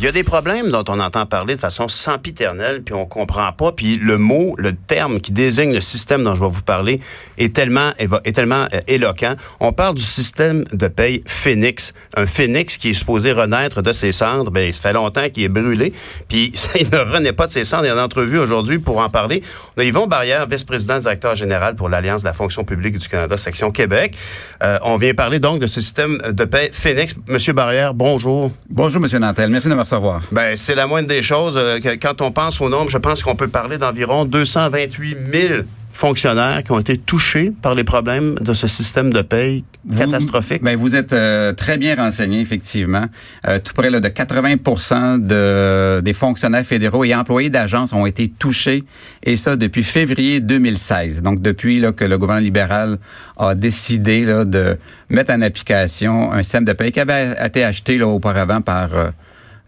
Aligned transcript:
Il 0.00 0.04
y 0.04 0.08
a 0.08 0.12
des 0.12 0.24
problèmes 0.24 0.70
dont 0.70 0.84
on 0.88 0.98
entend 0.98 1.26
parler 1.26 1.56
de 1.56 1.60
façon 1.60 1.88
sempiternelle, 1.88 2.82
puis 2.82 2.94
on 2.94 3.04
comprend 3.04 3.52
pas, 3.52 3.72
puis 3.72 3.98
le 3.98 4.16
mot, 4.16 4.54
le 4.56 4.72
terme 4.72 5.20
qui 5.20 5.30
désigne 5.30 5.74
le 5.74 5.82
système 5.82 6.24
dont 6.24 6.34
je 6.34 6.40
vais 6.40 6.48
vous 6.48 6.62
parler 6.62 7.00
est 7.36 7.54
tellement, 7.54 7.90
est 7.98 8.32
tellement 8.32 8.66
euh, 8.72 8.80
éloquent. 8.88 9.34
On 9.60 9.74
parle 9.74 9.96
du 9.96 10.02
système 10.02 10.64
de 10.72 10.88
paye 10.88 11.22
Phoenix. 11.26 11.92
Un 12.16 12.24
Phoenix 12.24 12.78
qui 12.78 12.88
est 12.88 12.94
supposé 12.94 13.32
renaître 13.32 13.82
de 13.82 13.92
ses 13.92 14.12
cendres, 14.12 14.50
ben, 14.50 14.72
ça 14.72 14.80
fait 14.80 14.94
longtemps 14.94 15.28
qu'il 15.28 15.42
est 15.42 15.50
brûlé, 15.50 15.92
puis 16.28 16.54
il 16.80 16.88
ne 16.88 16.96
renaît 16.96 17.34
pas 17.34 17.46
de 17.46 17.52
ses 17.52 17.66
cendres. 17.66 17.84
Il 17.84 17.88
y 17.88 17.90
a 17.90 17.92
une 17.92 18.00
entrevue 18.00 18.38
aujourd'hui 18.38 18.78
pour 18.78 19.00
en 19.00 19.10
parler. 19.10 19.42
On 19.76 19.82
a 19.82 19.84
Yvon 19.84 20.06
Barrière, 20.06 20.46
vice-président 20.46 20.98
directeur 20.98 21.36
général 21.36 21.76
pour 21.76 21.90
l'Alliance 21.90 22.22
de 22.22 22.26
la 22.26 22.32
fonction 22.32 22.64
publique 22.64 22.96
du 22.96 23.06
Canada, 23.06 23.36
section 23.36 23.70
Québec. 23.70 24.16
Euh, 24.62 24.78
on 24.82 24.96
vient 24.96 25.12
parler 25.12 25.40
donc 25.40 25.60
de 25.60 25.66
ce 25.66 25.82
système 25.82 26.22
de 26.26 26.44
paie 26.46 26.70
Phoenix. 26.72 27.14
Monsieur 27.26 27.52
Barrière, 27.52 27.92
bonjour. 27.92 28.50
Bonjour, 28.70 29.02
Monsieur 29.02 29.18
Nantel. 29.18 29.50
Merci 29.50 29.68
de 29.68 29.74
me 29.74 29.89
recevoir. 29.90 30.22
Ben, 30.32 30.56
c'est 30.56 30.74
la 30.74 30.86
moindre 30.86 31.08
des 31.08 31.22
choses. 31.22 31.56
Euh, 31.56 31.78
quand 32.00 32.20
on 32.20 32.32
pense 32.32 32.60
au 32.60 32.68
nombre, 32.68 32.90
je 32.90 32.98
pense 32.98 33.22
qu'on 33.22 33.36
peut 33.36 33.48
parler 33.48 33.78
d'environ 33.78 34.24
228 34.24 35.16
000 35.32 35.54
fonctionnaires 35.92 36.62
qui 36.64 36.72
ont 36.72 36.78
été 36.78 36.96
touchés 36.96 37.52
par 37.62 37.74
les 37.74 37.84
problèmes 37.84 38.34
de 38.40 38.52
ce 38.52 38.66
système 38.66 39.12
de 39.12 39.22
paye 39.22 39.64
catastrophique? 39.88 40.62
Ben 40.62 40.76
vous 40.76 40.96
êtes 40.96 41.12
euh, 41.12 41.52
très 41.52 41.78
bien 41.78 41.94
renseigné, 41.94 42.40
effectivement. 42.40 43.06
Euh, 43.46 43.58
tout 43.58 43.72
près 43.74 43.90
là, 43.90 44.00
de 44.00 44.08
80 44.08 45.18
de, 45.18 46.00
des 46.00 46.12
fonctionnaires 46.12 46.64
fédéraux 46.64 47.04
et 47.04 47.14
employés 47.14 47.50
d'agences 47.50 47.92
ont 47.92 48.06
été 48.06 48.28
touchés, 48.28 48.84
et 49.22 49.36
ça 49.36 49.56
depuis 49.56 49.82
février 49.82 50.40
2016. 50.40 51.22
Donc 51.22 51.42
depuis 51.42 51.80
là, 51.80 51.92
que 51.92 52.04
le 52.04 52.18
gouvernement 52.18 52.44
libéral 52.44 52.98
a 53.36 53.54
décidé 53.54 54.24
là, 54.24 54.44
de 54.44 54.78
mettre 55.08 55.32
en 55.32 55.42
application 55.42 56.32
un 56.32 56.42
système 56.42 56.64
de 56.64 56.72
paye 56.72 56.92
qui 56.92 57.00
avait 57.00 57.36
été 57.44 57.64
acheté 57.64 57.98
là, 57.98 58.06
auparavant 58.06 58.60
par... 58.60 58.94
Euh, 58.94 59.10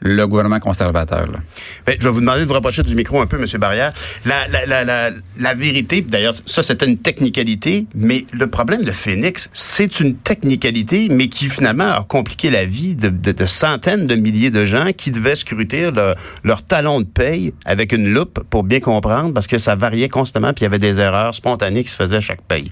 le 0.02 0.26
gouvernement 0.26 0.58
conservateur. 0.58 1.30
Là. 1.30 1.38
Ben, 1.86 1.96
je 1.98 2.04
vais 2.04 2.10
vous 2.10 2.20
demander 2.20 2.40
de 2.42 2.46
vous 2.46 2.52
rapprocher 2.52 2.82
du 2.82 2.94
micro 2.94 3.20
un 3.20 3.26
peu, 3.26 3.38
M. 3.40 3.46
Barrière. 3.58 3.92
La, 4.24 4.48
la, 4.48 4.84
la, 4.84 5.10
la, 5.38 5.54
vérité, 5.54 6.00
d'ailleurs, 6.02 6.34
ça 6.46 6.62
c'était 6.62 6.86
une 6.86 6.98
technicalité, 6.98 7.86
mais 7.94 8.26
le 8.32 8.48
problème 8.48 8.84
de 8.84 8.90
Phoenix, 8.90 9.48
c'est 9.52 10.00
une 10.00 10.16
technicalité, 10.16 11.08
mais 11.10 11.28
qui 11.28 11.48
finalement 11.48 11.92
a 11.92 12.04
compliqué 12.06 12.50
la 12.50 12.64
vie 12.64 12.96
de, 12.96 13.08
de, 13.08 13.32
de 13.32 13.46
centaines 13.46 14.06
de 14.06 14.14
milliers 14.16 14.50
de 14.50 14.64
gens 14.64 14.90
qui 14.96 15.10
devaient 15.10 15.36
scruter 15.36 15.90
leur, 15.90 16.16
leur 16.42 16.64
talon 16.64 17.00
de 17.00 17.06
paye 17.06 17.54
avec 17.64 17.92
une 17.92 18.12
loupe 18.12 18.40
pour 18.50 18.64
bien 18.64 18.80
comprendre, 18.80 19.32
parce 19.32 19.46
que 19.46 19.58
ça 19.58 19.76
variait 19.76 20.08
constamment, 20.08 20.52
puis 20.52 20.62
il 20.62 20.64
y 20.64 20.66
avait 20.66 20.78
des 20.78 20.98
erreurs 20.98 21.34
spontanées 21.34 21.84
qui 21.84 21.90
se 21.90 21.96
faisaient 21.96 22.16
à 22.16 22.20
chaque 22.20 22.42
paye. 22.42 22.70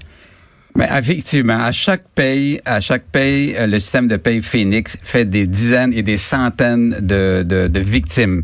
Mais 0.75 0.87
effectivement, 0.97 1.59
à 1.59 1.71
chaque 1.71 2.07
pays, 2.15 2.59
à 2.65 2.79
chaque 2.79 3.03
pays, 3.03 3.55
euh, 3.57 3.67
le 3.67 3.79
système 3.79 4.07
de 4.07 4.15
paye 4.15 4.41
Phoenix 4.41 4.97
fait 5.03 5.25
des 5.25 5.45
dizaines 5.45 5.93
et 5.93 6.01
des 6.01 6.17
centaines 6.17 6.97
de, 7.01 7.43
de, 7.45 7.67
de 7.67 7.79
victimes. 7.79 8.43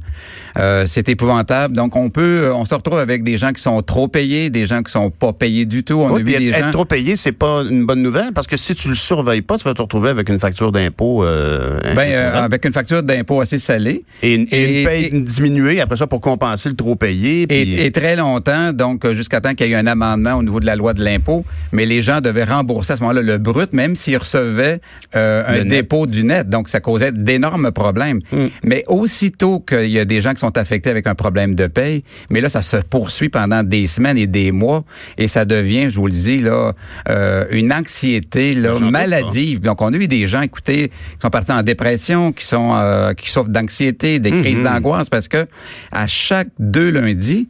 Euh, 0.58 0.86
c'est 0.88 1.10
épouvantable. 1.10 1.76
Donc, 1.76 1.96
on 1.96 2.10
peut, 2.10 2.52
on 2.54 2.66
se 2.66 2.74
retrouve 2.74 3.00
avec 3.00 3.24
des 3.24 3.38
gens 3.38 3.54
qui 3.54 3.62
sont 3.62 3.82
trop 3.82 4.08
payés, 4.08 4.50
des 4.50 4.66
gens 4.66 4.84
qui 4.84 4.92
sont 4.92 5.10
pas 5.10 5.34
payés 5.34 5.66
du 5.66 5.84
tout. 5.84 5.96
On 5.96 6.16
a 6.16 6.18
vu 6.18 6.24
des 6.24 6.50
être 6.50 6.72
trop 6.72 6.86
payé, 6.86 7.16
c'est 7.16 7.32
pas 7.32 7.64
une 7.70 7.86
bonne 7.86 8.02
nouvelle 8.02 8.34
parce 8.34 8.48
que 8.48 8.58
si 8.58 8.76
tu 8.76 8.90
le 8.90 8.96
surveilles 8.96 9.42
pas, 9.42 9.58
tu 9.58 9.66
vas 9.66 9.74
te 9.74 9.82
retrouver 9.82 10.10
avec 10.10 10.30
une 10.30 10.40
facture 10.40 10.72
d'impôt. 10.72 11.24
Euh, 11.24 11.80
ben, 11.96 12.10
euh, 12.10 12.44
avec 12.44 12.66
une 12.66 12.74
facture 12.74 13.04
d'impôt 13.04 13.42
assez 13.42 13.60
salée 13.60 14.04
et, 14.24 14.36
une, 14.36 14.48
et, 14.52 14.80
une 14.82 14.86
paye 14.86 15.22
diminuée 15.22 15.82
après 15.82 15.98
ça 15.98 16.08
pour 16.08 16.22
compenser 16.22 16.70
le 16.70 16.76
trop 16.76 16.96
payé. 16.96 17.46
Et, 17.50 17.86
et, 17.86 17.92
très 17.92 18.16
longtemps, 18.16 18.74
donc 18.74 19.08
jusqu'à 19.14 19.42
temps 19.42 19.54
qu'il 19.54 19.68
y 19.68 19.74
ait 19.74 19.76
un 19.76 19.88
amendement 19.88 20.34
au 20.36 20.44
niveau 20.44 20.60
de 20.60 20.66
la 20.66 20.76
loi 20.76 20.94
de 20.94 21.04
l'impôt, 21.04 21.46
mais 21.72 21.86
les 21.86 22.02
gens 22.02 22.22
devaient 22.22 22.44
rembourser 22.44 22.94
à 22.94 22.98
ce 22.98 23.02
moment-là 23.02 23.22
le 23.22 23.38
brut, 23.38 23.74
même 23.74 23.96
s'ils 23.96 24.18
recevaient 24.18 24.80
euh, 25.16 25.44
un 25.48 25.66
dépôt 25.66 26.08
du 26.08 26.24
net. 26.24 26.50
Donc, 26.50 26.70
ça 26.70 26.80
causait 26.80 27.12
d'énormes 27.12 27.72
problèmes. 27.72 28.20
Mm. 28.32 28.46
Mais 28.64 28.84
aussitôt 28.88 29.60
qu'il 29.60 29.90
y 29.90 30.00
a 30.00 30.06
des 30.06 30.22
gens 30.22 30.34
qui 30.34 30.40
sont 30.40 30.47
affectés 30.56 30.90
avec 30.90 31.08
un 31.08 31.16
problème 31.16 31.56
de 31.56 31.68
paye. 31.68 32.04
Mais 32.30 32.42
là, 32.42 32.50
ça 32.50 32.62
se 32.62 32.78
poursuit 32.78 33.30
pendant 33.30 33.64
des 33.64 33.88
semaines 33.88 34.18
et 34.18 34.28
des 34.28 34.52
mois 34.52 34.84
et 35.18 35.28
ça 35.28 35.46
devient, 35.46 35.90
je 35.90 35.96
vous 35.96 36.08
le 36.08 36.14
dis, 36.14 36.40
là, 36.40 36.74
euh, 37.10 37.46
une 37.52 37.74
anxiété 37.74 38.54
là, 38.54 38.80
maladive. 38.80 39.62
Donc, 39.62 39.82
on 39.82 39.94
a 39.94 39.98
eu 39.98 40.08
des 40.08 40.28
gens, 40.28 40.42
écoutez, 40.42 40.90
qui 40.90 41.22
sont 41.22 41.30
partis 41.30 41.52
en 41.52 41.64
dépression, 41.64 42.32
qui 42.32 42.46
sont 42.46 42.72
euh, 42.74 43.14
qui 43.14 43.30
souffrent 43.30 43.50
d'anxiété, 43.50 44.20
des 44.20 44.32
crises 44.32 44.60
mm-hmm. 44.60 44.64
d'angoisse 44.64 45.10
parce 45.10 45.28
que 45.28 45.48
à 45.92 46.08
chaque 46.08 46.50
deux 46.60 46.90
lundis, 46.90 47.48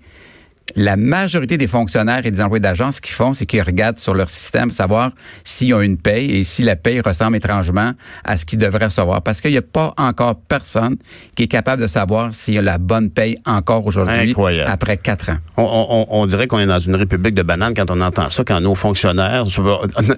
la 0.78 0.96
majorité 0.96 1.58
des 1.58 1.66
fonctionnaires 1.66 2.26
et 2.26 2.32
des 2.32 2.40
employés 2.40 2.62
d'agence, 2.62 2.98
ce 2.98 3.02
qu'ils 3.02 3.16
font, 3.16 3.34
c'est 3.34 3.48
qu'ils 3.48 3.64
regardent 3.64 3.98
sur 3.98 4.14
leur 4.14 4.30
système, 4.30 4.70
savoir 4.70 5.12
s'ils 5.44 5.74
ont 5.74 5.82
une 5.82 5.98
paye 5.98 6.38
et 6.38 6.44
si 6.44 6.62
la 6.62 6.76
paye 6.76 7.02
ressemble 7.02 7.36
étrangement 7.36 7.94
à 8.24 8.38
ce 8.38 8.46
qu'ils 8.46 8.60
devraient 8.60 8.86
recevoir. 8.86 9.24
Parce 9.24 9.42
qu'il 9.42 9.50
n'y 9.50 9.58
a 9.58 9.64
pas 9.64 9.96
encore 9.98 10.36
personne 10.36 10.98
qui 11.36 11.44
est 11.44 11.48
capable 11.48 11.82
de 11.82 11.88
savoir 11.88 12.32
s'il 12.32 12.54
y 12.54 12.58
a 12.60 12.62
la 12.62 12.78
bonne 12.78 13.10
paye 13.10 13.38
encore 13.46 13.88
aujourd'hui, 13.88 14.36
après 14.68 14.98
quatre 14.98 15.32
ans. 15.32 15.38
On, 15.58 16.26
dirait 16.28 16.46
qu'on 16.46 16.60
est 16.60 16.68
dans 16.68 16.78
une 16.78 16.96
république 16.96 17.34
de 17.34 17.42
bananes 17.44 17.74
quand 17.76 17.90
on 17.90 18.00
entend 18.00 18.30
ça, 18.30 18.44
quand 18.44 18.62
nos 18.62 18.76
fonctionnaires, 18.76 19.46
tu 19.48 19.62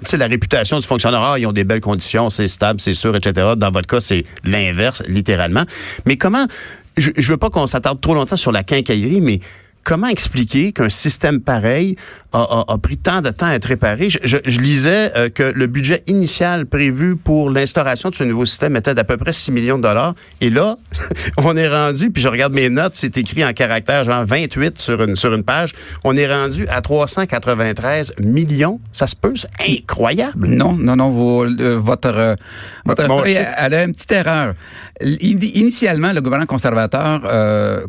sais, 0.04 0.18
la 0.18 0.28
réputation 0.28 0.78
du 0.78 0.86
fonctionnaire, 0.86 1.22
ah, 1.22 1.40
ils 1.40 1.48
ont 1.48 1.54
des 1.54 1.64
belles 1.64 1.80
conditions, 1.80 2.30
c'est 2.30 2.50
stable, 2.50 2.82
c'est 2.82 2.94
sûr, 2.94 3.16
etc. 3.16 3.54
Dans 3.56 3.72
votre 3.72 3.88
cas, 3.88 4.02
c'est 4.02 4.26
l'inverse, 4.44 5.04
littéralement. 5.08 5.64
Mais 6.06 6.18
comment, 6.18 6.46
je, 6.98 7.12
je 7.16 7.32
veux 7.32 7.38
pas 7.38 7.50
qu'on 7.50 7.66
s'attarde 7.66 8.02
trop 8.02 8.14
longtemps 8.14 8.36
sur 8.36 8.52
la 8.52 8.64
quincaillerie, 8.64 9.22
mais 9.22 9.40
comment 9.84 10.08
expliquer 10.08 10.72
qu'un 10.72 10.90
système 10.90 11.42
pareil 11.42 11.96
a, 12.32 12.78
pris 12.82 12.98
tant 12.98 13.22
de 13.22 13.32
temps 13.32 13.48
à 13.48 13.54
être 13.56 13.66
réparé? 13.66 14.10
Je, 14.10 14.38
lisais 14.60 15.12
euh, 15.16 15.30
que 15.30 15.44
le 15.44 15.68
budget 15.68 16.04
initial 16.08 16.66
prévu 16.66 17.16
pour 17.16 17.50
l'instauration 17.50 18.10
de 18.10 18.16
ce 18.16 18.24
nouveau 18.24 18.46
système 18.46 18.76
était 18.76 18.94
d'à 18.94 19.04
peu 19.04 19.18
près 19.18 19.34
6 19.34 19.52
millions 19.52 19.78
de 19.78 19.84
dollars. 19.84 20.14
Et 20.42 20.50
là, 20.50 20.78
on 21.38 21.58
est 21.58 21.68
rendu, 21.68 22.12
puis 22.12 22.22
je 22.22 22.28
regarde 22.28 22.54
mes 22.54 22.70
notes, 22.70 22.94
c'est 22.94 23.18
écrit 23.18 23.44
en 23.44 23.54
caractère 23.54 24.04
genre 24.04 24.26
28 24.26 24.80
sur 24.80 25.02
une, 25.04 25.16
sur 25.16 25.34
une 25.34 25.44
page, 25.44 25.74
on 26.04 26.16
est 26.16 26.32
rendu 26.32 26.68
à 26.68 26.82
393 26.82 28.14
millions. 28.20 28.80
Ça 28.92 29.08
se 29.08 29.16
peut? 29.16 29.34
C'est 29.36 29.50
incroyable. 29.68 30.48
Non, 30.48 30.74
non, 30.74 30.96
non, 30.96 31.46
euh, 31.46 31.78
votre, 31.78 32.10
euh, 32.10 32.36
votre 32.86 33.04
elle 33.58 33.74
a 33.74 33.84
une 33.84 33.94
petite 33.94 34.12
erreur. 34.12 34.54
Initialement, 35.02 36.12
le 36.12 36.22
gouvernement 36.22 36.48
conservateur 36.48 37.22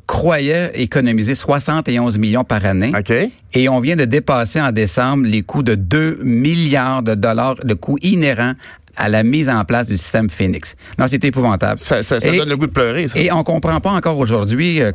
croyait 0.06 0.70
économiser 0.74 1.34
60 1.34 1.88
11 1.88 2.18
millions 2.18 2.44
par 2.44 2.64
année. 2.64 2.92
Et 3.52 3.68
on 3.68 3.80
vient 3.80 3.96
de 3.96 4.04
dépasser 4.04 4.60
en 4.60 4.70
décembre 4.70 5.26
les 5.26 5.42
coûts 5.42 5.62
de 5.62 5.74
2 5.74 6.20
milliards 6.22 7.02
de 7.02 7.14
dollars 7.14 7.56
de 7.56 7.74
coûts 7.74 7.98
inhérents 8.00 8.54
à 8.96 9.08
la 9.08 9.22
mise 9.22 9.48
en 9.48 9.64
place 9.64 9.86
du 9.86 9.96
système 9.96 10.28
Phoenix. 10.28 10.76
Non, 10.98 11.06
c'est 11.08 11.24
épouvantable. 11.24 11.78
Ça, 11.78 12.02
ça, 12.02 12.18
donne 12.18 12.48
le 12.48 12.56
goût 12.56 12.66
de 12.66 12.72
pleurer, 12.72 13.08
ça. 13.08 13.18
Et 13.18 13.32
on 13.32 13.42
comprend 13.44 13.80
pas 13.80 13.90
encore 13.90 14.18
aujourd'hui 14.18 14.82
euh, 14.82 14.92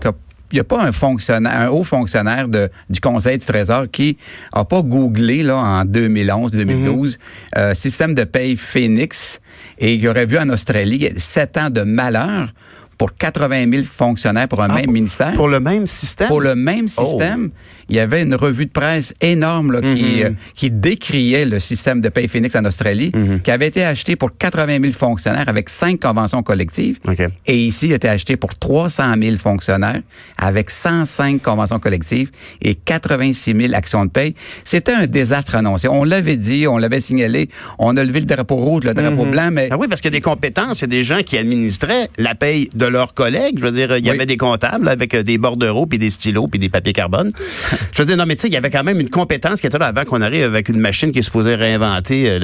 qu'il 0.50 0.58
n'y 0.58 0.62
a 0.62 0.64
pas 0.64 0.82
un 0.82 0.92
fonctionnaire, 0.92 1.60
un 1.60 1.68
haut 1.70 1.84
fonctionnaire 1.84 2.48
de, 2.48 2.70
du 2.90 3.00
Conseil 3.00 3.38
du 3.38 3.46
Trésor 3.46 3.86
qui 3.92 4.18
a 4.54 4.66
pas 4.66 4.82
googlé 4.82 5.44
là 5.44 5.58
en 5.58 5.86
2011, 5.86 6.52
2012 6.52 7.18
mhm. 7.18 7.62
euh, 7.62 7.74
système 7.74 8.14
de 8.14 8.24
paye 8.24 8.56
Phoenix 8.56 9.42
et 9.80 9.96
il 9.96 10.08
aurait 10.08 10.26
vu 10.26 10.38
en 10.38 10.50
Australie 10.50 11.10
sept 11.18 11.58
ans 11.58 11.70
de 11.70 11.82
malheur 11.82 12.54
pour 12.98 13.16
80 13.16 13.72
000 13.72 13.84
fonctionnaires 13.84 14.48
pour 14.48 14.62
un 14.62 14.70
ah, 14.70 14.76
même 14.76 14.92
ministère. 14.92 15.34
Pour 15.34 15.48
le 15.48 15.60
même 15.60 15.88
système? 15.88 16.28
Pour 16.28 16.42
le 16.42 16.56
même 16.56 16.88
système. 16.88 17.52
Oh 17.52 17.58
il 17.90 17.96
y 17.96 18.00
avait 18.00 18.24
une 18.24 18.36
revue 18.36 18.66
de 18.66 18.72
presse 18.72 19.14
énorme 19.22 19.74
là, 19.74 19.82
qui, 19.82 19.88
mhm. 19.88 20.24
euh, 20.24 20.30
qui 20.56 20.72
décriait 20.72 21.46
le 21.46 21.60
système 21.60 22.02
de 22.02 22.10
paye 22.10 22.28
Phoenix 22.28 22.56
en 22.56 22.66
Australie, 22.66 23.12
mhm. 23.14 23.42
qui 23.42 23.52
avait 23.52 23.68
été 23.68 23.84
acheté 23.84 24.16
pour 24.16 24.36
80 24.36 24.80
000 24.82 24.94
fonctionnaires 24.94 25.48
avec 25.48 25.70
cinq 25.70 26.00
conventions 26.00 26.42
collectives. 26.42 27.00
Et 27.46 27.58
ici, 27.58 27.88
il 27.88 27.94
a 27.94 27.96
été 27.96 28.10
acheté 28.10 28.38
pour 28.38 28.56
300 28.58 29.14
000 29.22 29.38
fonctionnaires 29.38 30.02
avec 30.38 30.70
105 30.70 31.42
conventions 31.42 31.80
collectives 31.80 32.32
et 32.62 32.76
86 32.76 33.56
000 33.56 33.74
actions 33.74 34.06
de 34.06 34.10
paye. 34.10 34.36
C'était 34.64 34.94
un 34.94 35.06
désastre 35.06 35.56
annoncé. 35.56 35.88
On 35.88 36.04
l'avait 36.04 36.38
dit, 36.38 36.68
on 36.68 36.78
l'avait 36.78 37.00
signalé. 37.00 37.50
On 37.78 37.96
a 37.98 38.04
levé 38.04 38.20
le 38.22 38.26
drapeau 38.26 38.56
rouge, 38.56 38.84
le 38.84 38.94
drapeau 38.94 39.26
mhm. 39.26 39.32
blanc, 39.32 39.50
mais... 39.52 39.70
Ah 39.72 39.78
oui, 39.78 39.88
parce 39.88 40.02
qu'il 40.02 40.12
y 40.12 40.16
a 40.16 40.18
des 40.18 40.22
compétences. 40.22 40.80
Il 40.80 40.84
y 40.84 40.86
a 40.86 40.88
des 40.88 41.04
gens 41.04 41.22
qui 41.24 41.38
administraient 41.38 42.10
la 42.18 42.34
paye 42.34 42.70
de 42.74 42.85
leurs 42.90 43.14
collègues. 43.14 43.60
Je 43.60 43.66
veux 43.66 43.72
dire, 43.72 43.98
il 43.98 44.06
y 44.06 44.10
avait 44.10 44.26
des 44.26 44.38
comptables 44.38 44.88
avec 44.88 45.14
euh, 45.14 45.24
des 45.24 45.38
bordereaux, 45.38 45.86
puis 45.86 46.00
des 46.00 46.10
stylos, 46.10 46.48
puis 46.48 46.60
des 46.60 46.70
papiers 46.70 46.94
carbone. 46.94 47.32
je 47.92 48.02
veux 48.02 48.06
dire, 48.06 48.18
non, 48.18 48.26
mais 48.28 48.36
tu 48.36 48.44
sais, 48.44 48.48
il 48.48 48.54
y 48.54 48.58
avait 48.58 48.70
quand 48.70 48.84
même 48.84 49.00
une 49.00 49.10
compétence 49.10 49.62
qui 49.62 49.68
était 49.68 49.78
là 49.78 49.88
avant 49.88 50.04
qu'on 50.04 50.22
arrive 50.22 50.44
avec 50.44 50.70
une 50.70 50.80
machine 50.80 51.12
qui 51.12 51.20
est 51.20 51.24
supposée 51.24 51.56
réinventer 51.56 52.40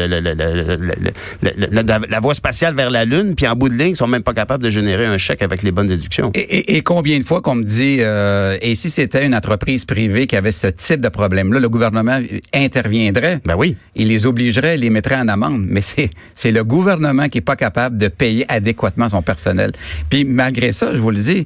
la, 1.42 2.20
voie 2.20 2.34
spatiale 2.34 2.76
vers 2.76 2.92
la 2.92 3.06
Lune, 3.06 3.36
puis 3.36 3.48
en 3.48 3.56
bout 3.56 3.70
de 3.70 3.76
ligne, 3.76 3.92
ils 3.92 3.96
sont 3.96 4.08
même 4.08 4.24
pas 4.24 4.34
capables 4.34 4.64
de 4.64 4.70
générer 4.70 5.06
un 5.06 5.18
chèque 5.18 5.42
avec 5.42 5.64
les 5.64 5.72
bonnes 5.72 5.88
déductions. 5.88 6.32
Et, 6.36 6.82
combien 6.82 7.20
de 7.20 7.24
fois 7.24 7.42
qu'on 7.42 7.56
me 7.56 7.64
dit, 7.64 7.98
euh, 8.00 8.58
et 8.62 8.76
si 8.76 8.90
c'était 8.90 9.26
une 9.26 9.36
entreprise 9.36 9.86
privée 9.86 10.28
qui 10.28 10.36
avait 10.36 10.52
ce 10.52 10.68
type 10.68 11.02
de 11.02 11.10
problème-là, 11.10 11.60
le 11.60 11.70
gouvernement 11.70 12.20
interviendrait? 12.54 13.40
Ben 13.46 13.56
oui. 13.56 13.76
Il 13.96 14.08
les 14.08 14.26
obligerait, 14.26 14.76
il 14.76 14.82
les 14.82 14.90
mettrait 14.90 15.16
en 15.16 15.28
amende. 15.28 15.66
Mais 15.68 15.82
c'est, 15.82 16.10
c'est 16.34 16.52
le 16.52 16.64
gouvernement 16.64 17.28
qui 17.30 17.40
est 17.40 17.42
pas 17.42 17.56
capable 17.56 17.98
de 17.98 18.08
payer 18.08 18.46
adéquatement 18.48 19.10
son 19.10 19.22
personnel. 19.22 19.72
Puis 20.10 20.26
malgré 20.32 20.72
ça, 20.72 20.94
je 20.94 21.00
vous 21.00 21.12
le 21.12 21.20
dis, 21.20 21.46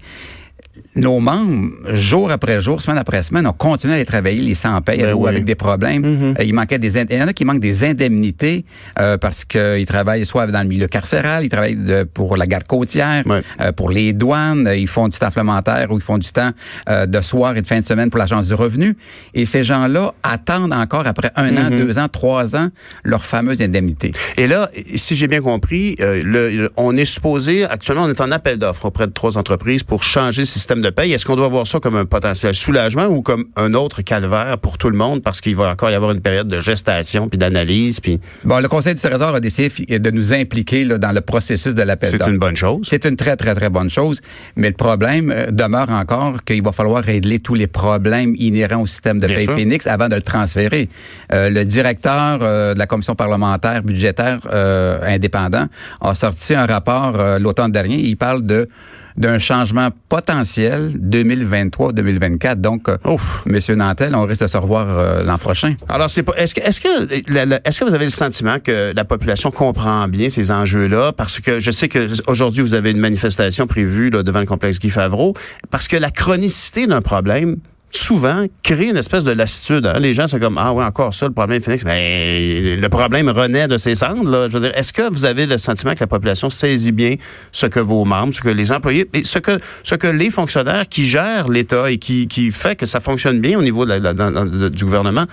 nos 0.95 1.19
membres, 1.19 1.69
jour 1.93 2.31
après 2.31 2.61
jour, 2.61 2.81
semaine 2.81 2.97
après 2.97 3.21
semaine, 3.21 3.47
ont 3.47 3.53
continué 3.53 3.93
à 3.93 3.95
aller 3.97 4.05
travailler 4.05 4.41
les 4.41 4.55
sans 4.55 4.81
paye 4.81 4.99
Ben 5.01 5.13
ou 5.13 5.23
oui. 5.23 5.29
avec 5.29 5.45
des 5.45 5.55
problèmes. 5.55 6.01
Mhm. 6.03 6.35
Euh, 6.39 6.43
il 6.43 6.53
manquait 6.53 6.79
des 6.79 6.97
il 6.97 7.13
y 7.17 7.21
en 7.23 7.27
a 7.27 7.33
qui 7.33 7.45
manquent 7.45 7.59
des 7.59 7.83
indemnités 7.83 8.65
euh, 8.99 9.17
parce 9.17 9.45
qu'ils 9.45 9.85
travaillent 9.85 10.25
soit 10.25 10.47
dans 10.47 10.61
le 10.61 10.67
milieu 10.67 10.87
carcéral, 10.87 11.43
ils 11.43 11.49
travaillent 11.49 11.75
de- 11.75 12.03
pour 12.03 12.37
la 12.37 12.47
garde 12.47 12.65
côtière, 12.65 13.23
euh, 13.61 13.71
pour 13.71 13.89
les 13.89 14.13
douanes, 14.13 14.69
ils 14.75 14.87
font 14.87 15.07
du 15.07 15.17
temps 15.17 15.27
supplémentaire 15.27 15.91
ou 15.91 15.97
ils 15.97 16.01
font 16.03 16.17
du 16.17 16.31
temps 16.31 16.51
euh, 16.89 17.05
de 17.05 17.21
soir 17.21 17.55
et 17.57 17.61
de 17.61 17.67
fin 17.67 17.79
de 17.79 17.85
semaine 17.85 18.09
pour 18.09 18.19
l'agence 18.19 18.47
du 18.47 18.53
revenu. 18.53 18.97
Et 19.33 19.45
ces 19.45 19.63
gens-là 19.63 20.13
attendent 20.23 20.73
encore 20.73 21.07
après 21.07 21.31
un 21.35 21.55
an, 21.57 21.69
Mhm. 21.69 21.77
deux 21.85 21.99
ans, 21.99 22.07
trois 22.07 22.55
ans 22.55 22.69
leur 23.03 23.25
fameuse 23.25 23.61
indemnité. 23.61 24.11
Et 24.37 24.47
là, 24.47 24.69
si 24.95 25.15
j'ai 25.15 25.27
bien 25.27 25.41
compris, 25.41 25.95
le- 25.99 26.69
on 26.77 26.95
est 26.95 27.05
supposé, 27.05 27.65
actuellement, 27.65 28.03
on 28.03 28.09
est 28.09 28.21
en 28.21 28.31
appel 28.31 28.57
d'offres 28.57 28.85
auprès 28.85 29.07
de 29.07 29.11
trois 29.11 29.37
entreprises 29.37 29.83
pour 29.83 30.03
changer 30.03 30.41
le 30.41 30.45
système 30.65 30.81
de 30.81 30.89
paye. 30.89 31.13
Est-ce 31.13 31.25
qu'on 31.25 31.35
doit 31.35 31.47
voir 31.47 31.67
ça 31.67 31.79
comme 31.79 31.95
un 31.95 32.05
potentiel 32.05 32.55
soulagement 32.55 33.05
ou 33.05 33.21
comme 33.21 33.45
un 33.55 33.75
autre 33.75 34.01
calvaire 34.01 34.57
pour 34.57 34.79
tout 34.79 34.89
le 34.89 34.97
monde 34.97 35.21
parce 35.21 35.41
qu'il 35.41 35.55
va 35.55 35.69
encore 35.69 35.91
y 35.91 35.93
avoir 35.93 36.11
une 36.11 36.21
période 36.21 36.47
de 36.47 36.59
gestation 36.59 37.29
puis 37.29 37.37
d'analyse 37.37 37.99
puis 37.99 38.19
Bon, 38.43 38.59
le 38.59 38.67
Conseil 38.67 38.95
du 38.95 39.01
Trésor 39.01 39.35
a 39.35 39.39
décidé 39.39 39.99
de 39.99 40.11
nous 40.11 40.33
impliquer 40.33 40.83
là, 40.83 40.97
dans 40.97 41.11
le 41.11 41.21
processus 41.21 41.75
de 41.75 41.83
l'appel 41.83 42.09
c'est 42.09 42.27
une 42.27 42.39
bonne 42.39 42.55
chose. 42.55 42.87
C'est 42.89 43.05
une 43.05 43.15
très, 43.15 43.35
très, 43.35 43.53
très 43.53 43.69
bonne 43.69 43.89
chose. 43.89 44.21
Mais 44.55 44.69
le 44.69 44.75
problème 44.75 45.31
euh, 45.31 45.51
demeure 45.51 45.91
encore 45.91 46.43
qu'il 46.43 46.63
va 46.63 46.71
falloir 46.71 47.03
régler 47.03 47.39
tous 47.39 47.53
les 47.53 47.67
problèmes 47.67 48.33
inhérents 48.37 48.81
au 48.81 48.85
système 48.87 49.19
de 49.19 49.27
paye. 49.27 49.45
Phoenix 49.45 49.85
avant 49.87 50.09
de 50.09 50.15
le 50.15 50.21
transférer. 50.21 50.89
Euh, 51.31 51.49
le 51.49 51.63
directeur 51.65 52.39
euh, 52.41 52.73
de 52.73 52.79
la 52.79 52.87
commission 52.87 53.15
parlementaire 53.15 53.83
budgétaire 53.83 54.39
euh, 54.51 54.99
indépendant 55.03 55.67
a 56.01 56.13
sorti 56.15 56.53
un 56.53 56.65
rapport 56.65 57.13
l'automne 57.39 57.71
dernier. 57.71 57.97
Il 57.97 58.17
parle 58.17 58.45
de 58.45 58.67
d'un 59.17 59.39
changement 59.39 59.89
potentiel 60.09 60.93
2023-2024. 60.99 62.55
Donc, 62.55 62.89
euh, 62.89 62.97
Ouf. 63.05 63.43
Monsieur 63.45 63.75
Nantel, 63.75 64.15
on 64.15 64.25
risque 64.25 64.41
de 64.41 64.47
se 64.47 64.57
revoir 64.57 64.87
euh, 64.89 65.23
l'an 65.23 65.37
prochain. 65.37 65.75
Alors, 65.87 66.09
c'est 66.09 66.23
pas. 66.23 66.33
Est-ce 66.37 66.55
que, 66.55 66.61
est-ce 66.61 66.81
que, 66.81 67.67
est-ce 67.67 67.79
que 67.79 67.85
vous 67.85 67.93
avez 67.93 68.05
le 68.05 68.11
sentiment 68.11 68.59
que 68.59 68.93
la 68.95 69.05
population 69.05 69.51
comprend 69.51 70.07
bien 70.07 70.29
ces 70.29 70.51
enjeux-là? 70.51 71.13
Parce 71.13 71.39
que 71.39 71.59
je 71.59 71.71
sais 71.71 71.87
que 71.87 72.07
aujourd'hui 72.29 72.61
vous 72.61 72.73
avez 72.73 72.91
une 72.91 72.99
manifestation 72.99 73.67
prévue 73.67 74.09
là, 74.09 74.23
devant 74.23 74.39
le 74.39 74.45
complexe 74.45 74.79
Guy 74.79 74.89
Favreau, 74.89 75.33
parce 75.71 75.87
que 75.87 75.97
la 75.97 76.11
chronicité 76.11 76.87
d'un 76.87 77.01
problème 77.01 77.57
souvent 77.95 78.45
crée 78.63 78.89
une 78.89 78.97
espèce 78.97 79.23
de 79.23 79.31
lassitude. 79.31 79.85
hein. 79.85 79.99
Les 79.99 80.13
gens 80.13 80.27
sont 80.27 80.39
comme 80.39 80.57
ah 80.57 80.73
ouais 80.73 80.83
encore 80.83 81.13
ça 81.13 81.25
le 81.27 81.33
problème 81.33 81.61
Phoenix. 81.61 81.83
Mais 81.85 82.75
le 82.75 82.89
problème 82.89 83.29
renaît 83.29 83.67
de 83.67 83.77
ses 83.77 83.95
cendres. 83.95 84.47
Je 84.49 84.57
veux 84.57 84.59
dire, 84.61 84.77
est-ce 84.77 84.93
que 84.93 85.11
vous 85.11 85.25
avez 85.25 85.45
le 85.45 85.57
sentiment 85.57 85.93
que 85.93 85.99
la 86.01 86.07
population 86.07 86.49
saisit 86.49 86.91
bien 86.91 87.15
ce 87.51 87.65
que 87.65 87.79
vos 87.79 88.05
membres, 88.05 88.33
ce 88.33 88.41
que 88.41 88.49
les 88.49 88.71
employés, 88.71 89.09
ce 89.23 89.39
que 89.39 89.59
ce 89.83 89.95
que 89.95 90.07
les 90.07 90.29
fonctionnaires 90.29 90.87
qui 90.89 91.05
gèrent 91.05 91.49
l'État 91.49 91.89
et 91.91 91.97
qui 91.97 92.27
qui 92.27 92.51
fait 92.51 92.75
que 92.75 92.85
ça 92.85 92.99
fonctionne 92.99 93.39
bien 93.39 93.57
au 93.57 93.61
niveau 93.61 93.85
du 93.85 94.85
gouvernement 94.85 95.25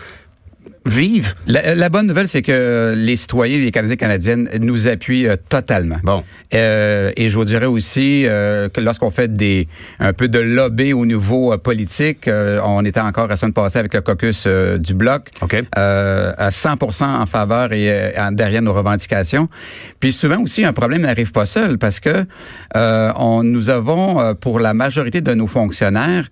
vivent. 0.85 1.35
La, 1.47 1.75
la 1.75 1.89
bonne 1.89 2.07
nouvelle, 2.07 2.29
c'est 2.29 2.43
que 2.43 2.95
les 2.97 3.17
citoyens, 3.17 3.59
les 3.59 3.71
Canadiens 3.71 3.95
et 3.95 3.97
Canadiennes 3.97 4.49
nous 4.61 4.89
appuient 4.89 5.29
euh, 5.29 5.37
totalement. 5.49 5.97
Bon. 6.03 6.25
Euh, 6.55 7.13
et 7.17 7.29
je 7.29 7.37
vous 7.37 7.45
dirais 7.45 7.67
aussi 7.67 8.25
euh, 8.27 8.69
que 8.69 8.81
lorsqu'on 8.81 9.11
fait 9.11 9.35
des 9.35 9.69
un 9.99 10.13
peu 10.13 10.29
de 10.29 10.39
lobby 10.39 10.93
au 10.93 11.07
niveau 11.07 11.53
euh, 11.53 11.59
politique, 11.59 12.29
euh, 12.29 12.61
on 12.65 12.85
était 12.85 13.01
encore 13.01 13.29
la 13.29 13.37
semaine 13.37 13.53
passée 13.53 13.79
avec 13.79 13.95
le 13.95 14.01
caucus 14.01 14.45
euh, 14.47 14.79
du 14.79 14.95
bloc, 14.95 15.29
euh, 15.77 16.33
à 16.37 16.49
100% 16.49 17.05
en 17.05 17.27
faveur 17.27 17.73
et 17.73 17.89
euh, 17.91 18.31
derrière 18.33 18.63
nos 18.63 18.73
revendications. 18.73 19.49
Puis 20.01 20.13
souvent 20.13 20.43
aussi, 20.43 20.65
un 20.65 20.73
problème 20.73 21.03
n'arrive 21.03 21.33
pas 21.33 21.47
seul 21.47 21.79
parce 21.79 22.01
que 22.01 22.25
euh, 22.77 23.13
on, 23.17 23.43
nous 23.43 23.71
avons, 23.71 24.21
euh, 24.21 24.35
pour 24.35 24.61
la 24.61 24.75
majorité 24.75 25.21
de 25.21 25.35
nos 25.35 25.47
fonctionnaires, 25.47 26.29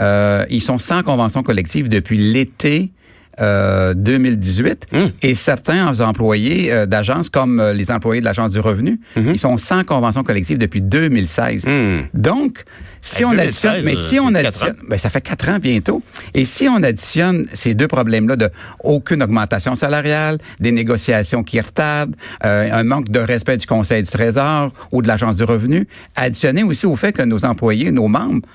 euh, 0.00 0.44
ils 0.50 0.62
sont 0.62 0.78
sans 0.78 1.02
convention 1.02 1.42
collective 1.42 1.88
depuis 1.88 2.18
l'été 2.18 2.92
euh, 3.40 3.94
2018 3.94 4.86
Hum. 4.92 5.10
et 5.22 5.34
certains 5.34 6.00
employés 6.00 6.72
euh, 6.72 6.86
d'agences 6.86 7.28
comme 7.28 7.60
euh, 7.60 7.72
les 7.72 7.90
employés 7.90 8.20
de 8.20 8.24
l'agence 8.24 8.52
du 8.52 8.60
revenu, 8.60 9.00
ils 9.16 9.38
sont 9.38 9.56
sans 9.56 9.84
convention 9.84 10.22
collective 10.22 10.58
depuis 10.58 10.80
2016. 10.80 11.64
Hum. 11.66 12.06
Donc, 12.14 12.64
si 13.04 13.22
on 13.24 13.30
2016, 13.32 13.44
additionne, 13.66 13.84
mais 13.84 13.92
euh, 13.92 14.08
si 14.08 14.18
on 14.18 14.28
c'est 14.28 14.32
quatre 14.32 14.46
additionne, 14.46 14.76
ben, 14.88 14.98
ça 14.98 15.10
fait 15.10 15.20
quatre 15.20 15.48
ans 15.50 15.58
bientôt. 15.58 16.02
Et 16.32 16.46
si 16.46 16.68
on 16.68 16.82
additionne 16.82 17.46
ces 17.52 17.74
deux 17.74 17.86
problèmes-là 17.86 18.36
de 18.36 18.48
aucune 18.82 19.22
augmentation 19.22 19.74
salariale, 19.74 20.38
des 20.58 20.72
négociations 20.72 21.42
qui 21.42 21.60
retardent, 21.60 22.16
euh, 22.46 22.70
un 22.72 22.82
manque 22.82 23.10
de 23.10 23.20
respect 23.20 23.58
du 23.58 23.66
Conseil 23.66 24.02
du 24.02 24.10
Trésor 24.10 24.72
ou 24.90 25.02
de 25.02 25.08
l'Agence 25.08 25.36
du 25.36 25.44
revenu, 25.44 25.86
additionné 26.16 26.62
aussi 26.62 26.86
au 26.86 26.96
fait 26.96 27.12
que 27.12 27.22
nos 27.22 27.44
employés, 27.44 27.90
nos 27.90 28.08
membres, 28.08 28.46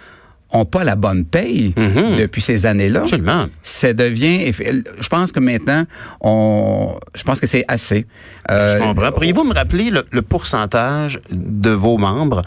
ont 0.52 0.66
pas 0.66 0.84
la 0.84 0.96
bonne 0.96 1.26
paye 1.26 1.74
Mhm. 1.78 2.18
depuis 2.18 2.42
ces 2.42 2.66
années-là. 2.66 3.02
Absolument. 3.02 3.48
Ça 3.62 3.94
devient, 3.94 4.52
je 4.52 5.08
pense 5.10 5.32
que 5.32 5.40
maintenant, 5.40 5.84
on, 6.22 6.96
je 7.16 7.24
pense 7.24 7.40
que 7.40 7.48
c'est 7.48 7.66
assez. 7.68 8.06
Euh, 8.50 8.78
Je 8.78 8.84
comprends. 8.84 9.12
Pourriez-vous 9.12 9.44
me 9.44 9.54
rappeler 9.54 9.90
le, 9.90 10.06
le 10.12 10.22
pourcentage 10.22 11.20
de 11.32 11.70
vos 11.70 11.98
membres 11.98 12.42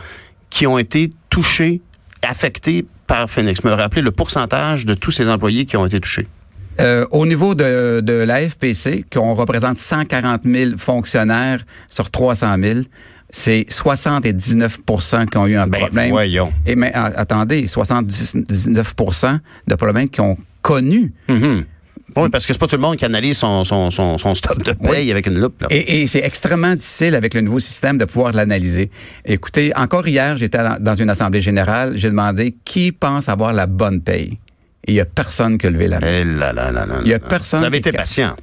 qui 0.51 0.67
ont 0.67 0.79
été 0.79 1.13
touchés, 1.31 1.81
affectés 2.23 2.85
par 3.07 3.29
Phoenix? 3.31 3.63
Me 3.65 3.73
rappeler 3.73 4.03
le 4.03 4.11
pourcentage 4.11 4.85
de 4.87 4.95
tous 4.95 5.11
ces 5.13 5.29
employés 5.29 5.65
qui 5.65 5.77
ont 5.77 5.87
été 5.87 6.01
touchés. 6.01 6.27
Euh, 6.81 7.07
au 7.11 7.27
niveau 7.27 7.55
de, 7.55 8.01
de 8.03 8.15
la 8.15 8.49
FPC, 8.49 9.05
qu'on 9.13 9.35
représente 9.35 9.77
140 9.77 10.41
000 10.45 10.79
fonctionnaires 10.79 11.61
sur 11.91 12.11
300 12.11 12.57
000, 12.59 12.81
c'est 13.35 13.65
79 13.69 14.81
qui 15.31 15.37
ont 15.39 15.47
eu 15.47 15.57
un 15.57 15.67
Ben, 15.67 15.81
problème. 15.81 16.11
voyons. 16.11 16.53
Et 16.67 16.77
mais 16.77 16.93
a- 16.93 17.07
attendez, 17.17 17.67
79% 17.67 19.41
de 19.67 19.75
problèmes 19.75 20.09
qui 20.09 20.21
ont 20.21 20.37
connu. 20.61 21.13
Mhm. 21.29 21.65
Oui, 22.15 22.29
parce 22.29 22.45
que 22.45 22.53
c'est 22.53 22.59
pas 22.59 22.67
tout 22.67 22.77
le 22.77 22.83
monde 22.83 22.97
qui 22.97 23.07
analyse 23.07 23.39
son, 23.39 23.65
son, 23.65 23.91
son, 23.91 24.19
son 24.19 24.35
stop 24.35 24.63
de 24.63 24.73
paye 24.73 25.11
avec 25.11 25.27
une 25.27 25.39
loupe. 25.39 25.63
Là. 25.63 25.69
Et, 25.71 26.03
et 26.03 26.07
c'est 26.07 26.19
extrêmement 26.23 26.75
difficile 26.75 27.15
avec 27.15 27.33
le 27.33 27.41
nouveau 27.41 27.59
système 27.59 27.97
de 27.97 28.05
pouvoir 28.05 28.33
l'analyser. 28.33 28.91
Écoutez, 29.25 29.73
encore 29.75 30.07
hier, 30.07 30.37
j'étais 30.37 30.59
dans- 30.79 30.95
une 30.95 31.09
assemblée 31.09 31.41
générale, 31.41 31.95
j'ai 31.97 32.11
demandé 32.11 32.55
qui 32.67 32.93
pense 32.93 33.31
avoir 33.31 33.55
la 33.55 33.67
bonne 33.67 34.03
paye. 34.03 34.39
Et 34.87 34.93
il 34.93 34.95
y 34.97 35.01
a 35.01 35.07
personne 35.07 35.57
qui 35.57 35.67
a 35.67 35.71
levé 35.71 35.89
la 35.89 36.01
main. 36.01 36.07
Eh 36.07 37.03
Il 37.07 37.11
y 37.11 37.15
a 37.15 37.19
personne 37.19 37.61
Vous 37.61 37.67
avez 37.67 37.79
été 37.79 37.93
patient. 37.93 38.37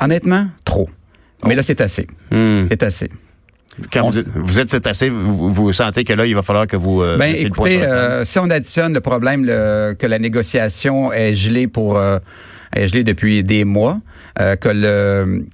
Honnêtement, 0.00 0.46
trop. 0.64 0.88
Mais 1.46 1.54
là, 1.54 1.62
c'est 1.62 1.80
assez. 1.82 2.06
Hmm. 2.32 2.66
C'est 2.70 2.82
assez. 2.82 3.10
Quand 3.92 4.04
On 4.04 4.10
vous, 4.10 4.18
êtes- 4.18 4.28
vous 4.34 4.58
êtes 4.60 4.70
cet 4.70 4.86
assez, 4.86 5.08
vous, 5.10 5.52
vous 5.52 5.72
sentez 5.72 6.04
que 6.04 6.12
là, 6.14 6.24
il 6.26 6.34
va 6.34 6.42
falloir 6.42 6.66
que 6.66 6.76
vous 6.76 7.02
euh, 7.02 7.16
Ben, 7.18 7.32
le 7.32 7.40
écoutez, 7.40 7.80
table. 7.80 7.92
euh, 7.92 8.24
si 8.24 8.38
on 8.38 8.48
additionne 8.50 8.94
le 8.94 9.00
problème 9.00 9.44
le- 9.44 9.94
que 9.98 10.06
la 10.06 10.18
négociation 10.18 11.12
est 11.12 11.34
gelée 11.34 11.66
pour 11.66 11.96
euh, 11.98 12.18
est 12.74 12.88
gelée 12.88 13.04
depuis 13.04 13.42
des 13.44 13.64
mois, 13.64 14.00
euh, 14.40 14.56
que 14.56 14.68
le 14.70 15.44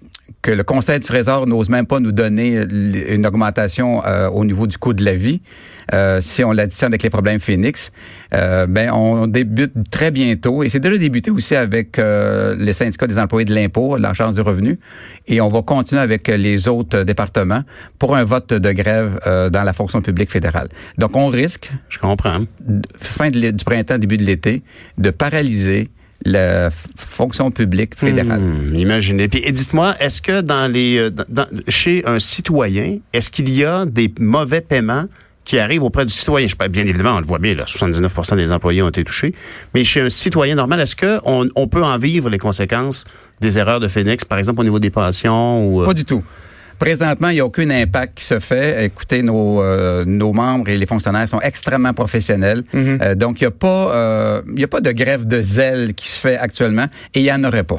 que 0.40 0.50
le 0.50 0.62
Conseil 0.64 0.98
du 0.98 1.06
Trésor 1.06 1.46
n'ose 1.46 1.68
même 1.68 1.86
pas 1.86 2.00
nous 2.00 2.10
donner 2.12 2.62
une 3.08 3.26
augmentation 3.26 4.04
euh, 4.04 4.28
au 4.28 4.44
niveau 4.44 4.66
du 4.66 4.76
coût 4.78 4.92
de 4.92 5.04
la 5.04 5.14
vie. 5.14 5.40
Euh, 5.92 6.20
si 6.20 6.44
on 6.44 6.52
l'additionne 6.52 6.92
avec 6.92 7.02
les 7.02 7.10
problèmes 7.10 7.40
Phoenix, 7.40 7.92
euh, 8.34 8.66
ben 8.66 8.90
on 8.92 9.26
débute 9.26 9.72
très 9.90 10.10
bientôt 10.10 10.62
et 10.62 10.68
c'est 10.68 10.80
déjà 10.80 10.96
débuté 10.98 11.30
aussi 11.30 11.54
avec 11.56 11.98
euh, 11.98 12.54
le 12.58 12.72
syndicat 12.72 13.06
des 13.06 13.18
employés 13.18 13.44
de 13.44 13.54
l'impôt, 13.54 13.96
l'agence 13.96 14.34
du 14.34 14.40
revenu, 14.40 14.78
et 15.26 15.40
on 15.40 15.48
va 15.48 15.62
continuer 15.62 16.00
avec 16.02 16.28
les 16.28 16.68
autres 16.68 17.02
départements 17.02 17.62
pour 17.98 18.16
un 18.16 18.24
vote 18.24 18.52
de 18.52 18.72
grève 18.72 19.18
euh, 19.26 19.50
dans 19.50 19.62
la 19.64 19.72
fonction 19.72 20.00
publique 20.00 20.30
fédérale. 20.30 20.68
Donc 20.98 21.16
on 21.16 21.26
risque 21.28 21.70
Je 21.88 21.98
comprends. 21.98 22.40
fin 22.96 23.30
de 23.30 23.50
du 23.50 23.64
printemps, 23.64 23.98
début 23.98 24.16
de 24.18 24.24
l'été, 24.24 24.62
de 24.98 25.10
paralyser 25.10 25.90
la 26.24 26.70
fonction 26.96 27.50
publique 27.50 27.96
fédérale. 27.96 28.40
Hmm, 28.40 28.76
imaginez. 28.76 29.26
Puis 29.28 29.42
et 29.44 29.50
dites-moi, 29.50 29.96
est-ce 29.98 30.22
que 30.22 30.40
dans 30.40 30.70
les 30.72 30.96
euh, 30.98 31.10
dans- 31.10 31.48
chez 31.68 32.04
un 32.06 32.20
citoyen, 32.20 32.98
est-ce 33.12 33.30
qu'il 33.32 33.50
y 33.50 33.64
a 33.64 33.84
des 33.86 34.12
mauvais 34.20 34.60
paiements 34.60 35.06
qui 35.44 35.58
arrivent 35.58 35.82
auprès 35.82 36.04
du 36.04 36.12
citoyen? 36.12 36.46
Je, 36.46 36.68
bien 36.68 36.86
évidemment, 36.86 37.16
on 37.16 37.20
le 37.20 37.26
voit 37.26 37.38
bien, 37.38 37.54
là, 37.54 37.64
79 37.66 38.12
des 38.36 38.52
employés 38.52 38.82
ont 38.82 38.88
été 38.88 39.04
touchés. 39.04 39.34
Mais 39.74 39.84
chez 39.84 40.00
un 40.00 40.10
citoyen 40.10 40.54
normal, 40.54 40.80
est-ce 40.80 40.96
qu'on 40.96 41.48
on 41.54 41.68
peut 41.68 41.82
en 41.82 41.98
vivre 41.98 42.30
les 42.30 42.38
conséquences 42.38 43.04
des 43.40 43.58
erreurs 43.58 43.80
de 43.80 43.88
Phoenix, 43.88 44.24
par 44.24 44.38
exemple 44.38 44.60
au 44.60 44.64
niveau 44.64 44.78
des 44.78 44.90
pensions 44.90 45.66
ou 45.66 45.82
euh, 45.82 45.86
Pas 45.86 45.94
du 45.94 46.04
tout. 46.04 46.22
Présentement, 46.82 47.28
il 47.28 47.34
n'y 47.34 47.40
a 47.40 47.46
aucun 47.46 47.70
impact 47.70 48.18
qui 48.18 48.24
se 48.24 48.40
fait. 48.40 48.86
Écoutez, 48.86 49.22
nos, 49.22 49.62
euh, 49.62 50.04
nos 50.04 50.32
membres 50.32 50.68
et 50.68 50.76
les 50.76 50.86
fonctionnaires 50.86 51.28
sont 51.28 51.40
extrêmement 51.40 51.92
professionnels. 51.94 52.64
Euh, 52.74 53.14
donc, 53.14 53.40
il 53.40 53.44
n'y 53.44 53.48
a, 53.48 53.52
pas, 53.52 53.94
euh, 53.94 54.42
y 54.56 54.64
a 54.64 54.68
pas 54.68 54.80
de 54.80 54.90
grève 54.90 55.24
de 55.24 55.40
zèle 55.40 55.94
qui 55.94 56.08
se 56.08 56.18
fait 56.18 56.36
actuellement 56.36 56.86
et 57.14 57.20
il 57.20 57.22
n'y 57.22 57.30
en 57.30 57.44
aurait 57.44 57.62
pas. 57.62 57.78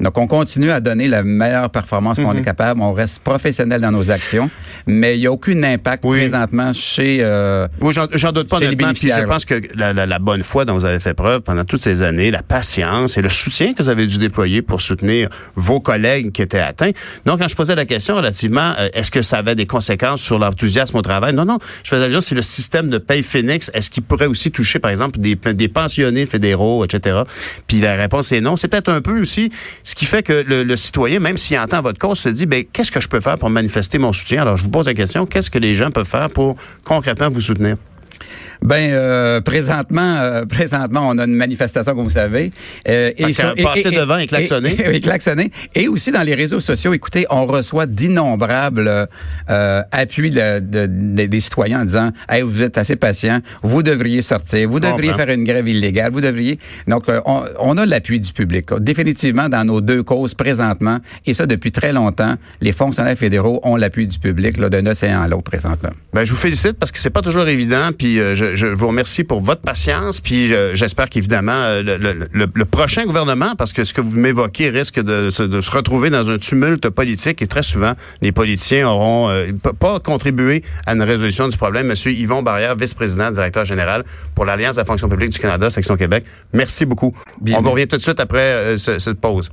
Donc, 0.00 0.16
on 0.18 0.26
continue 0.26 0.70
à 0.70 0.80
donner 0.80 1.08
la 1.08 1.22
meilleure 1.22 1.70
performance 1.70 2.18
qu'on 2.18 2.32
Mhm. 2.32 2.38
est 2.38 2.42
capable. 2.44 2.80
On 2.80 2.92
reste 2.92 3.18
professionnel 3.20 3.80
dans 3.80 3.90
nos 3.90 4.10
actions, 4.10 4.48
mais 4.86 5.16
il 5.16 5.20
n'y 5.20 5.26
a 5.26 5.32
aucun 5.32 5.62
impact 5.62 6.04
Oui. 6.06 6.18
présentement 6.18 6.72
chez... 6.72 7.18
euh, 7.20 7.66
Oui, 7.80 7.92
j'en, 7.94 8.32
doute 8.32 8.48
pas 8.48 8.58
honnêtement. 8.58 8.92
Puis 8.92 9.10
je 9.10 9.24
pense 9.24 9.44
que 9.44 9.60
la, 9.76 9.92
la- 9.92 10.06
la 10.06 10.18
bonne 10.18 10.42
foi 10.42 10.64
dont 10.64 10.74
vous 10.74 10.84
avez 10.84 11.00
fait 11.00 11.14
preuve 11.14 11.40
pendant 11.42 11.64
toutes 11.64 11.82
ces 11.82 12.02
années, 12.02 12.30
la 12.30 12.42
patience 12.42 13.16
et 13.18 13.22
le 13.22 13.28
soutien 13.28 13.74
que 13.74 13.82
vous 13.82 13.88
avez 13.88 14.06
dû 14.06 14.18
déployer 14.18 14.62
pour 14.62 14.80
soutenir 14.80 15.28
vos 15.54 15.80
collègues 15.80 16.32
qui 16.32 16.42
étaient 16.42 16.58
atteints. 16.60 16.90
Donc, 17.26 17.40
quand 17.40 17.48
je 17.48 17.56
posais 17.56 17.74
la 17.74 17.84
question 17.84 18.14
relativement, 18.16 18.74
euh, 18.78 18.88
est-ce 18.94 19.10
que 19.10 19.22
ça 19.22 19.38
avait 19.38 19.54
des 19.54 19.66
conséquences 19.66 20.22
sur 20.22 20.38
l'enthousiasme 20.38 20.96
au 20.96 21.02
travail? 21.02 21.34
Non, 21.34 21.44
non. 21.44 21.58
Je 21.82 21.90
faisais 21.90 22.10
juste 22.10 22.28
si 22.28 22.34
le 22.34 22.42
système 22.42 22.88
de 22.88 22.98
paye 22.98 23.22
Phoenix, 23.22 23.70
est-ce 23.74 23.90
qu'il 23.90 24.02
pourrait 24.04 24.26
aussi 24.26 24.50
toucher, 24.50 24.78
par 24.78 24.90
exemple, 24.90 25.18
des, 25.18 25.34
des 25.34 25.68
pensionnés 25.68 26.26
fédéraux, 26.26 26.84
etc. 26.84 27.22
Puis 27.66 27.80
la 27.80 27.94
réponse 27.96 28.32
est 28.32 28.40
non. 28.40 28.56
C'est 28.56 28.68
peut-être 28.68 28.90
un 28.90 29.00
peu 29.00 29.20
aussi 29.20 29.50
ce 29.88 29.94
qui 29.94 30.04
fait 30.04 30.22
que 30.22 30.44
le, 30.46 30.76
citoyen, 30.76 31.18
même 31.18 31.38
s'il 31.38 31.58
entend 31.58 31.80
votre 31.80 31.98
cause, 31.98 32.18
se 32.18 32.28
dit, 32.28 32.44
ben, 32.44 32.62
qu'est-ce 32.70 32.92
que 32.92 33.00
je 33.00 33.08
peux 33.08 33.20
faire 33.20 33.38
pour 33.38 33.48
manifester 33.48 33.96
mon 33.96 34.12
soutien? 34.12 34.42
Alors, 34.42 34.58
je 34.58 34.64
vous 34.64 34.68
pose 34.68 34.84
la 34.84 34.92
question, 34.92 35.24
qu'est-ce 35.24 35.50
que 35.50 35.58
les 35.58 35.74
gens 35.76 35.90
peuvent 35.90 36.06
faire 36.06 36.28
pour 36.28 36.56
concrètement 36.84 37.30
vous 37.30 37.40
soutenir? 37.40 37.78
Ben 38.62 38.90
euh, 38.92 39.40
présentement, 39.40 40.16
euh, 40.18 40.44
présentement, 40.48 41.02
on 41.08 41.18
a 41.18 41.24
une 41.24 41.34
manifestation, 41.34 41.94
comme 41.94 42.04
vous 42.04 42.10
savez. 42.10 42.50
Euh, 42.88 43.10
Fait 43.16 43.32
que 43.56 43.62
passer 43.62 43.82
devant 43.90 44.18
et 44.18 44.26
klaxonner. 44.26 44.76
Et, 44.80 44.96
et 44.96 45.00
klaxonner. 45.00 45.50
Et 45.74 45.88
aussi 45.88 46.10
dans 46.10 46.22
les 46.22 46.34
réseaux 46.34 46.60
sociaux, 46.60 46.92
écoutez, 46.92 47.26
on 47.30 47.46
reçoit 47.46 47.86
d'innombrables 47.86 49.08
euh, 49.50 49.82
appuis 49.92 50.30
de, 50.30 50.58
de- 50.60 50.86
de- 50.86 51.26
des 51.26 51.40
citoyens 51.40 51.82
en 51.82 51.84
disant 51.84 52.10
Hey, 52.28 52.42
vous 52.42 52.62
êtes 52.62 52.78
assez 52.78 52.96
patient, 52.96 53.40
vous 53.62 53.82
devriez 53.82 54.22
sortir, 54.22 54.68
vous 54.68 54.80
devriez 54.80 55.12
faire 55.12 55.28
une 55.30 55.44
grève 55.44 55.68
illégale, 55.68 56.12
vous 56.12 56.20
devriez. 56.20 56.58
Donc, 56.86 57.04
on, 57.26 57.44
on 57.60 57.76
a 57.78 57.86
l'appui 57.86 58.20
du 58.20 58.32
public. 58.32 58.72
Définitivement, 58.80 59.48
dans 59.48 59.64
nos 59.64 59.80
deux 59.80 60.02
causes 60.02 60.34
présentement, 60.34 60.98
et 61.26 61.34
ça 61.34 61.46
depuis 61.46 61.72
très 61.72 61.92
longtemps, 61.92 62.34
les 62.60 62.72
fonctionnaires 62.72 63.16
fédéraux 63.18 63.60
ont 63.62 63.76
l'appui 63.76 64.06
du 64.06 64.18
public 64.18 64.56
là, 64.58 64.68
d'un 64.68 64.84
océan 64.86 65.22
à 65.22 65.28
l'autre 65.28 65.44
présentement. 65.44 65.90
Ben, 66.12 66.24
je 66.24 66.30
vous 66.32 66.36
félicite 66.38 66.72
parce 66.72 66.90
que 66.90 66.98
c'est 66.98 67.10
pas 67.10 67.22
toujours 67.22 67.46
évident. 67.48 67.90
Puis 67.96 68.07
euh, 68.18 68.34
je, 68.34 68.56
je 68.56 68.66
vous 68.66 68.88
remercie 68.88 69.24
pour 69.24 69.40
votre 69.40 69.60
patience. 69.60 70.20
Puis 70.20 70.54
euh, 70.54 70.74
j'espère 70.74 71.08
qu'évidemment 71.10 71.52
euh, 71.52 71.82
le, 71.82 71.96
le- 71.96 72.28
le- 72.32 72.46
le 72.52 72.64
prochain 72.64 73.04
gouvernement, 73.04 73.54
parce 73.56 73.72
que 73.72 73.84
ce 73.84 73.92
que 73.92 74.00
vous 74.00 74.16
m'évoquez 74.16 74.70
risque 74.70 75.00
de, 75.00 75.30
se- 75.30 75.42
de 75.42 75.60
se 75.60 75.70
retrouver 75.70 76.10
dans 76.10 76.30
un 76.30 76.38
tumulte 76.38 76.88
politique 76.90 77.42
et 77.42 77.46
très 77.46 77.62
souvent 77.62 77.92
les 78.22 78.32
politiciens 78.32 78.88
auront 78.88 79.28
euh, 79.30 79.46
pas 79.78 80.00
contribué 80.00 80.62
à 80.86 80.94
une 80.94 81.02
résolution 81.02 81.48
du 81.48 81.56
problème. 81.56 81.86
Monsieur 81.88 82.12
Yvon 82.12 82.42
Barrière, 82.42 82.76
vice-président, 82.76 83.30
directeur 83.30 83.64
général 83.64 84.04
pour 84.34 84.44
l'Alliance 84.44 84.76
de 84.76 84.80
la 84.80 84.84
fonction 84.84 85.08
publique 85.08 85.30
du 85.30 85.38
Canada, 85.38 85.70
section 85.70 85.96
Québec. 85.96 86.24
Merci 86.52 86.86
beaucoup. 86.86 87.14
Bien 87.40 87.56
On 87.56 87.58
vous 87.60 87.64
vu. 87.68 87.72
revient 87.72 87.88
tout 87.88 87.96
de 87.96 88.02
suite 88.02 88.20
après 88.20 88.38
euh, 88.40 88.78
ce- 88.78 88.98
cette 88.98 89.20
pause. 89.20 89.50